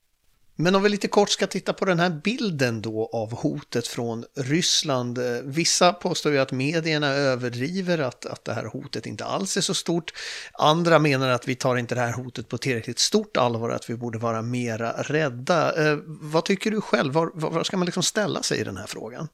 Men 0.55 0.75
om 0.75 0.83
vi 0.83 0.89
lite 0.89 1.07
kort 1.07 1.29
ska 1.29 1.47
titta 1.47 1.73
på 1.73 1.85
den 1.85 1.99
här 1.99 2.09
bilden 2.09 2.81
då 2.81 3.09
av 3.13 3.33
hotet 3.33 3.87
från 3.87 4.25
Ryssland. 4.35 5.17
Eh, 5.17 5.41
vissa 5.43 5.93
påstår 5.93 6.31
ju 6.31 6.39
att 6.39 6.51
medierna 6.51 7.07
överdriver 7.07 7.99
att, 7.99 8.25
att 8.25 8.45
det 8.45 8.53
här 8.53 8.65
hotet 8.65 9.05
inte 9.05 9.25
alls 9.25 9.57
är 9.57 9.61
så 9.61 9.73
stort. 9.73 10.13
Andra 10.53 10.99
menar 10.99 11.29
att 11.29 11.47
vi 11.47 11.55
tar 11.55 11.75
inte 11.75 11.95
det 11.95 12.01
här 12.01 12.13
hotet 12.13 12.49
på 12.49 12.57
tillräckligt 12.57 12.99
stort 12.99 13.37
allvar, 13.37 13.69
att 13.69 13.89
vi 13.89 13.95
borde 13.95 14.17
vara 14.17 14.41
mera 14.41 14.91
rädda. 14.91 15.91
Eh, 15.91 15.97
vad 16.05 16.45
tycker 16.45 16.71
du 16.71 16.81
själv? 16.81 17.13
Var, 17.13 17.31
var 17.33 17.63
ska 17.63 17.77
man 17.77 17.85
liksom 17.85 18.03
ställa 18.03 18.43
sig 18.43 18.59
i 18.59 18.63
den 18.63 18.77
här 18.77 18.87
frågan? 18.87 19.27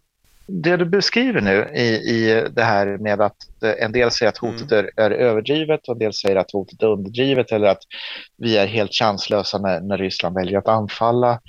Det 0.49 0.77
du 0.77 0.85
beskriver 0.85 1.41
nu 1.41 1.69
i, 1.75 1.87
i 1.87 2.47
det 2.51 2.63
här 2.63 2.97
med 2.97 3.21
att 3.21 3.63
eh, 3.63 3.83
en 3.83 3.91
del 3.91 4.11
säger 4.11 4.29
att 4.29 4.37
hotet 4.37 4.71
mm. 4.71 4.85
är, 4.97 5.03
är, 5.03 5.11
överdrivet 5.11 5.87
och 5.87 5.93
en 5.93 5.99
del 5.99 6.13
säger 6.13 6.35
att 6.35 6.51
hotet 6.51 6.83
är 6.83 6.87
underdrivet 6.87 7.51
eller 7.51 7.67
att 7.67 7.83
vi 8.37 8.57
är 8.57 8.67
helt 8.67 8.93
chanslösa 8.93 9.57
när, 9.57 9.81
när 9.81 9.97
Ryssland 9.97 10.35
väljer 10.35 10.57
att 10.59 10.67
anfalla. 10.67 11.39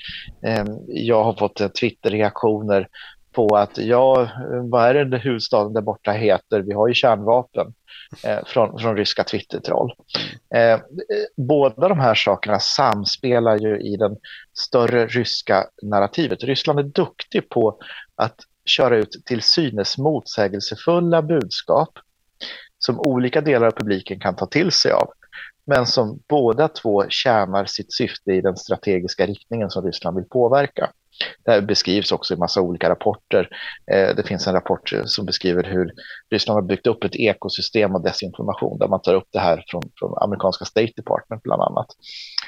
Eh, 0.44 0.64
jag 0.86 1.24
har 1.24 1.34
fått 1.34 1.74
Twitter-reaktioner 1.74 2.88
på 3.32 3.56
att 3.56 3.78
ja, 3.78 4.28
vad 4.70 4.96
är 4.96 5.04
det 5.04 5.18
huvudstaden 5.18 5.72
där 5.72 5.80
borta 5.80 6.12
heter? 6.12 6.60
Vi 6.60 6.72
har 6.72 6.88
ju 6.88 6.94
kärnvapen 6.94 7.74
eh, 8.24 8.38
från, 8.46 8.78
från 8.78 8.96
ryska 8.96 9.24
Twitter-troll. 9.24 9.92
Eh, 10.54 10.80
båda 11.36 11.88
de 11.88 12.00
här 12.00 12.14
sakerna 12.14 12.60
samspelar 12.60 13.58
ju 13.58 13.80
i 13.80 13.96
den 13.96 14.16
större 14.58 15.06
ryska 15.06 15.66
narrativet. 15.82 16.44
Ryssland 16.44 16.78
är 16.78 16.82
duktig 16.82 17.48
på 17.48 17.78
att 18.16 18.36
köra 18.70 18.96
ut 18.96 19.22
till 19.26 19.42
synes 19.42 19.98
motsägelsefulla 19.98 21.22
budskap 21.22 21.98
som 22.78 23.00
olika 23.00 23.40
delar 23.40 23.66
av 23.66 23.70
publiken 23.70 24.20
kan 24.20 24.36
ta 24.36 24.46
till 24.46 24.70
sig 24.70 24.92
av, 24.92 25.10
men 25.64 25.86
som 25.86 26.20
båda 26.28 26.68
två 26.68 27.04
tjänar 27.08 27.64
sitt 27.64 27.92
syfte 27.92 28.32
i 28.32 28.40
den 28.40 28.56
strategiska 28.56 29.26
riktningen 29.26 29.70
som 29.70 29.84
Ryssland 29.84 30.16
vill 30.16 30.28
påverka. 30.28 30.90
Det 31.44 31.50
här 31.50 31.60
beskrivs 31.60 32.12
också 32.12 32.34
i 32.34 32.36
massa 32.36 32.60
olika 32.60 32.90
rapporter. 32.90 33.48
Eh, 33.92 34.16
det 34.16 34.26
finns 34.26 34.46
en 34.46 34.54
rapport 34.54 34.92
eh, 34.92 35.04
som 35.04 35.26
beskriver 35.26 35.64
hur 35.64 35.92
Ryssland 36.30 36.56
har 36.56 36.62
byggt 36.62 36.86
upp 36.86 37.04
ett 37.04 37.16
ekosystem 37.16 37.94
av 37.94 38.02
desinformation 38.02 38.78
där 38.78 38.88
man 38.88 39.02
tar 39.02 39.14
upp 39.14 39.28
det 39.32 39.38
här 39.38 39.64
från, 39.68 39.82
från 39.98 40.18
amerikanska 40.22 40.64
State 40.64 40.92
Department 40.96 41.42
bland 41.42 41.62
annat. 41.62 41.86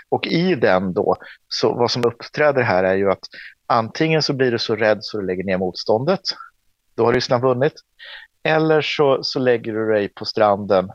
Och 0.08 0.26
i 0.26 0.54
den 0.54 0.94
då, 0.94 1.16
så 1.48 1.74
vad 1.74 1.90
som 1.90 2.04
uppträder 2.04 2.62
här 2.62 2.84
är 2.84 2.94
ju 2.94 3.10
att 3.10 3.24
Antingen 3.66 4.22
så 4.22 4.32
blir 4.32 4.52
du 4.52 4.58
så 4.58 4.76
rädd 4.76 4.98
så 5.00 5.20
du 5.20 5.26
lägger 5.26 5.44
ner 5.44 5.58
motståndet. 5.58 6.20
Då 6.94 7.04
har 7.04 7.12
Ryssland 7.12 7.42
vunnit. 7.42 7.72
Eller 8.42 8.82
så, 8.82 9.18
så 9.22 9.38
lägger 9.38 9.72
du 9.72 9.92
dig 9.92 10.08
på 10.08 10.24
stranden 10.24 10.90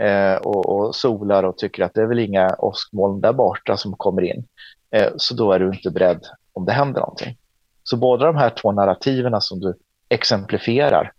eh, 0.00 0.34
och, 0.34 0.68
och, 0.68 0.94
solar 0.94 1.42
och 1.42 1.58
tycker 1.58 1.84
att 1.84 1.94
det 1.94 2.00
är 2.00 2.06
väl 2.06 2.18
inga 2.18 2.54
åskmoln 2.58 3.20
där 3.20 3.32
borta 3.32 3.76
som 3.76 3.96
kommer 3.96 4.22
in. 4.22 4.44
Eh, 4.90 5.08
så 5.16 5.34
då 5.34 5.52
är 5.52 5.58
du 5.58 5.66
inte 5.66 5.90
beredd 5.90 6.26
om 6.52 6.64
det 6.64 6.72
händer 6.72 7.00
någonting. 7.00 7.36
Så 7.82 7.96
båda 7.96 8.26
de 8.26 8.36
här 8.36 8.50
två 8.50 8.72
narrativen 8.72 9.40
som 9.40 9.60
du 9.60 9.74
exemplifierar, 10.08 11.12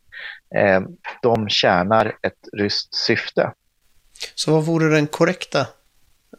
eh, 0.55 0.81
de 1.21 1.50
tjänar 1.50 2.17
ett 2.21 2.48
ryskt 2.53 2.95
syfte. 2.95 3.53
Så 4.36 4.51
vad 4.51 4.65
vore 4.65 4.95
den 4.95 5.07
korrekta 5.07 5.67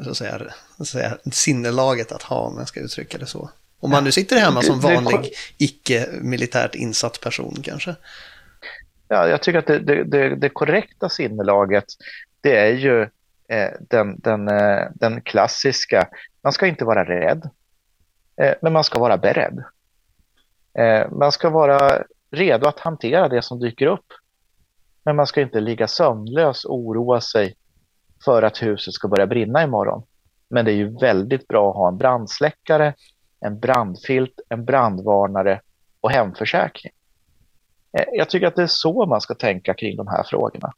så 0.04 0.11
att 0.11 0.16
säga, 0.16 0.38
så 0.76 0.82
att 0.82 0.88
säga, 0.88 1.18
sinnelaget 1.32 2.12
att 2.12 2.23
ha, 2.23 2.37
om 2.37 2.59
jag 2.59 2.68
ska 2.68 2.80
uttrycka 2.80 3.18
det 3.18 3.26
så? 3.26 3.50
Om 3.83 3.91
man 3.91 4.05
nu 4.05 4.12
sitter 4.12 4.37
hemma 4.37 4.62
som 4.62 4.81
vanlig 4.81 5.33
icke-militärt 5.59 6.75
insatt 6.75 7.21
person 7.21 7.57
kanske. 7.62 7.95
Ja, 9.09 9.29
jag 9.29 9.43
tycker 9.43 9.59
att 9.59 9.67
det, 9.67 9.79
det, 9.79 10.05
det, 10.05 10.37
det 10.37 10.49
korrekta 10.49 11.09
sinnelaget 11.09 11.85
det 12.41 12.57
är 12.57 12.73
ju 12.73 13.03
eh, 13.49 13.71
den, 13.81 14.21
den, 14.21 14.49
eh, 14.49 14.89
den 14.95 15.21
klassiska, 15.21 16.09
man 16.43 16.53
ska 16.53 16.67
inte 16.67 16.85
vara 16.85 17.05
rädd, 17.05 17.51
eh, 18.43 18.55
men 18.62 18.73
man 18.73 18.85
ska 18.85 18.99
vara 18.99 19.19
beredd. 19.19 19.65
Eh, 20.79 21.11
man 21.11 21.33
ska 21.33 21.51
vara 21.51 22.05
redo 22.31 22.69
att 22.69 22.81
hantera 22.81 23.29
det 23.29 23.43
som 23.43 23.61
dyker 23.61 23.87
upp. 23.87 24.07
Men 25.05 25.17
man 25.17 25.27
ska 25.27 25.41
inte 25.41 25.61
ligga 25.61 25.89
sömnlös 25.89 26.65
och 26.65 26.79
oroa 26.79 27.21
sig 27.21 27.55
för 28.25 28.43
att 28.43 28.62
huset 28.62 28.95
ska 28.95 29.09
börja 29.09 29.27
brinna 29.27 29.62
imorgon. 29.62 30.03
Men 30.49 30.65
det 30.65 30.73
är 30.73 30.77
ju 30.77 30.99
väldigt 30.99 31.49
bra 31.49 31.71
att 31.71 31.77
ha 31.77 31.89
en 31.89 31.99
brandsläckare 31.99 32.95
en 33.46 33.61
brandfilt, 33.61 34.40
en 34.49 34.64
brandvarnare 34.64 35.61
och 36.00 36.11
hemförsäkring. 36.11 36.92
Eh, 37.99 38.04
jag 38.12 38.30
tycker 38.30 38.46
att 38.46 38.56
det 38.56 38.62
är 38.62 38.66
så 38.66 39.06
man 39.06 39.20
ska 39.20 39.34
tänka 39.34 39.75
kring 39.75 39.96
de 39.96 40.06
här 40.06 40.22
frågorna. 40.22 40.72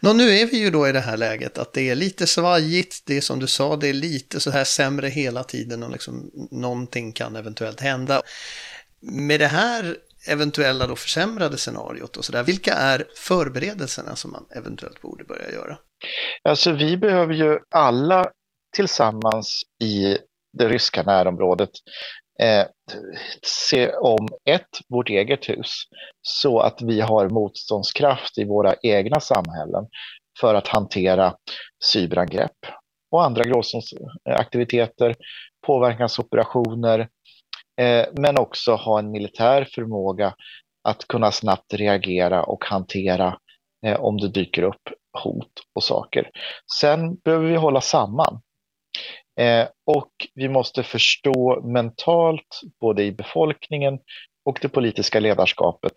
Nå, 0.00 0.12
nu 0.12 0.30
är 0.30 0.46
vi 0.46 0.58
ju 0.58 0.70
då 0.70 0.88
i 0.88 0.92
det 0.92 1.00
här 1.00 1.16
läget 1.16 1.58
att 1.58 1.72
det 1.72 1.90
är 1.90 1.94
lite 1.94 2.26
svajigt, 2.26 3.02
det 3.06 3.16
är 3.16 3.20
som 3.20 3.38
du 3.38 3.46
sa, 3.46 3.76
det 3.76 3.88
är 3.88 3.92
lite 3.92 4.40
så 4.40 4.50
här 4.50 4.64
sämre 4.64 5.08
hela 5.08 5.44
tiden 5.44 5.82
och 5.82 5.90
liksom 5.90 6.30
någonting 6.50 7.12
kan 7.12 7.36
eventuellt 7.36 7.80
hända. 7.80 8.22
Med 9.00 9.40
det 9.40 9.46
här 9.46 9.96
eventuella 10.28 10.86
då 10.86 10.96
försämrade 10.96 11.56
scenariot 11.56 12.16
och 12.16 12.24
sådär. 12.24 12.42
Vilka 12.42 12.74
är 12.74 13.04
förberedelserna 13.16 14.16
som 14.16 14.32
man 14.32 14.46
eventuellt 14.56 15.02
borde 15.02 15.24
börja 15.24 15.50
göra? 15.50 15.78
Alltså 16.42 16.72
vi 16.72 16.96
behöver 16.96 17.34
ju 17.34 17.58
alla 17.70 18.30
tillsammans 18.72 19.62
i 19.82 20.18
det 20.52 20.68
ryska 20.68 21.02
närområdet 21.02 21.70
eh, 22.40 22.66
se 23.42 23.92
om 23.92 24.28
ett, 24.44 24.78
vårt 24.88 25.08
eget 25.08 25.48
hus, 25.48 25.72
så 26.22 26.60
att 26.60 26.82
vi 26.82 27.00
har 27.00 27.28
motståndskraft 27.28 28.38
i 28.38 28.44
våra 28.44 28.74
egna 28.82 29.20
samhällen 29.20 29.86
för 30.40 30.54
att 30.54 30.68
hantera 30.68 31.34
cyberangrepp 31.84 32.56
och 33.10 33.24
andra 33.24 33.44
gråzonsaktiviteter, 33.44 35.14
påverkansoperationer, 35.66 37.08
eh, 37.80 38.06
men 38.12 38.38
också 38.38 38.74
ha 38.74 38.98
en 38.98 39.10
militär 39.10 39.68
förmåga 39.74 40.34
att 40.84 41.08
kunna 41.08 41.32
snabbt 41.32 41.74
reagera 41.74 42.44
och 42.44 42.64
hantera 42.64 43.38
eh, 43.86 44.00
om 44.00 44.16
det 44.16 44.28
dyker 44.28 44.62
upp 44.62 44.88
hot 45.22 45.52
och 45.74 45.82
saker. 45.82 46.30
Sen 46.80 47.14
behöver 47.14 47.46
vi 47.46 47.56
hålla 47.56 47.80
samman. 47.80 48.40
Eh, 49.40 49.68
och 49.86 50.10
vi 50.34 50.48
måste 50.48 50.82
förstå 50.82 51.60
mentalt, 51.64 52.60
både 52.80 53.02
i 53.02 53.12
befolkningen 53.12 53.98
och 54.44 54.58
det 54.62 54.68
politiska 54.68 55.20
ledarskapet, 55.20 55.92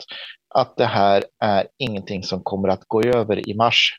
att 0.56 0.78
det 0.78 0.86
här 0.86 1.24
är 1.40 1.68
ingenting 1.78 2.24
som 2.24 2.44
kommer 2.44 2.70
att 2.70 2.84
gå 2.88 3.02
över 3.02 3.50
i 3.50 3.54
mars 3.54 3.98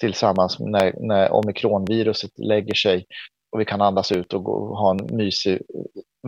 tillsammans 0.00 0.58
när, 0.58 0.94
när 1.00 1.32
omikronviruset 1.32 2.38
lägger 2.38 2.74
sig 2.74 3.06
och 3.52 3.60
vi 3.60 3.64
kan 3.64 3.80
andas 3.80 4.12
ut 4.12 4.32
och, 4.32 4.44
gå, 4.44 4.52
och 4.52 4.76
ha 4.76 4.90
en 4.90 5.16
mysig 5.16 5.62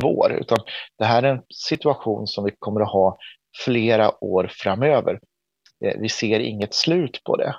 vår. 0.00 0.32
Utan 0.40 0.58
det 0.98 1.04
här 1.04 1.22
är 1.22 1.28
en 1.28 1.42
situation 1.54 2.26
som 2.26 2.44
vi 2.44 2.50
kommer 2.58 2.80
att 2.80 2.92
ha 2.92 3.18
flera 3.64 4.24
år 4.24 4.50
framöver. 4.50 5.20
Eh, 5.84 6.00
vi 6.00 6.08
ser 6.08 6.40
inget 6.40 6.74
slut 6.74 7.20
på 7.24 7.36
det. 7.36 7.56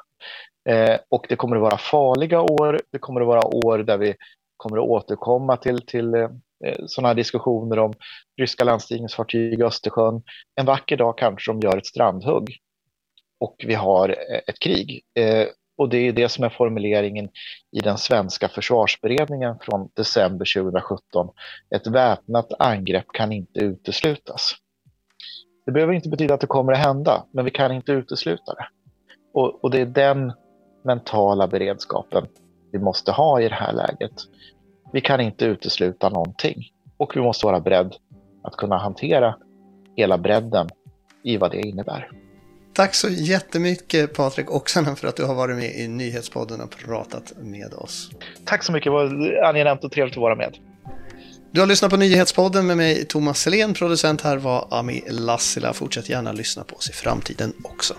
Eh, 0.70 1.00
och 1.10 1.26
det 1.30 1.36
kommer 1.36 1.56
att 1.56 1.62
vara 1.62 1.78
farliga 1.78 2.42
år. 2.42 2.82
Det 2.92 3.00
kommer 3.00 3.22
att 3.22 3.28
vara 3.28 3.48
år 3.48 3.78
där 3.78 3.98
vi 3.98 4.16
kommer 4.58 4.78
att 4.78 4.90
återkomma 4.90 5.58
till, 5.58 5.86
till 5.86 6.14
eh, 6.14 6.30
sådana 6.88 7.14
diskussioner 7.14 7.80
om 7.80 7.94
ryska 8.42 8.64
landstigningsfartyg 8.64 9.60
i 9.60 9.64
Östersjön. 9.64 10.22
En 10.56 10.66
vacker 10.66 10.98
dag 10.98 11.18
kanske 11.18 11.52
de 11.52 11.60
gör 11.60 11.78
ett 11.78 11.86
strandhugg 11.86 12.58
och 13.40 13.56
vi 13.68 13.74
har 13.74 14.10
eh, 14.10 14.40
ett 14.48 14.60
krig. 14.60 15.02
Eh, 15.20 15.48
och 15.78 15.90
det 15.90 15.98
är 15.98 16.14
det 16.14 16.30
som 16.30 16.44
är 16.44 16.50
formuleringen 16.50 17.30
i 17.72 17.80
den 17.80 17.98
svenska 17.98 18.50
försvarsberedningen 18.50 19.56
från 19.62 19.90
december 19.94 20.62
2017. 20.62 21.30
Ett 21.76 21.88
väpnat 21.88 22.48
angrepp 22.60 23.06
kan 23.14 23.32
inte 23.32 23.60
uteslutas. 23.60 24.52
Det 25.66 25.72
behöver 25.72 25.94
inte 25.94 26.10
betyda 26.10 26.34
att 26.34 26.42
det 26.42 26.48
kommer 26.48 26.74
att 26.74 26.86
hända, 26.86 27.26
men 27.32 27.46
vi 27.46 27.52
kan 27.52 27.72
inte 27.72 27.92
utesluta 27.92 28.54
det. 28.54 28.68
Och, 29.34 29.64
och 29.64 29.72
det 29.72 29.80
är 29.80 29.86
den 29.86 30.34
mentala 30.84 31.48
beredskapen 31.48 32.28
vi 32.78 32.84
måste 32.84 33.12
ha 33.12 33.42
i 33.42 33.50
det 33.50 33.56
här 33.56 33.74
läget. 33.74 34.14
Vi 34.94 35.02
kan 35.02 35.22
inte 35.22 35.46
utesluta 35.46 36.10
någonting 36.10 36.56
och 36.98 37.16
vi 37.16 37.22
måste 37.22 37.46
vara 37.46 37.60
beredd 37.60 37.96
att 38.44 38.56
kunna 38.56 38.78
hantera 38.78 39.36
hela 39.96 40.18
bredden 40.18 40.70
i 41.24 41.38
vad 41.38 41.52
det 41.52 41.62
innebär. 41.62 42.10
Tack 42.74 42.96
så 42.96 43.10
jättemycket 43.10 44.14
Patrik 44.14 44.52
Oksanen 44.52 44.96
för 44.96 45.08
att 45.08 45.16
du 45.16 45.26
har 45.26 45.36
varit 45.36 45.58
med 45.58 45.76
i 45.76 45.88
Nyhetspodden 45.88 46.62
och 46.62 46.76
pratat 46.86 47.34
med 47.38 47.74
oss. 47.74 48.10
Tack 48.46 48.64
så 48.64 48.72
mycket, 48.72 48.86
det 48.86 48.90
var 48.90 49.44
angenämt 49.44 49.84
och 49.84 49.92
trevligt 49.92 50.18
att 50.18 50.22
vara 50.22 50.36
med. 50.36 50.58
Du 51.52 51.60
har 51.60 51.68
lyssnat 51.68 51.92
på 51.92 51.98
Nyhetspodden 51.98 52.68
med 52.68 52.78
mig 52.78 53.06
Thomas 53.06 53.40
Selén, 53.40 53.74
producent 53.74 54.22
här 54.22 54.38
var 54.38 54.68
Ami 54.72 55.04
Lassila. 55.10 55.74
Fortsätt 55.74 56.10
gärna 56.10 56.32
lyssna 56.32 56.64
på 56.64 56.76
oss 56.76 56.90
i 56.90 56.94
framtiden 56.94 57.54
också. 57.64 57.94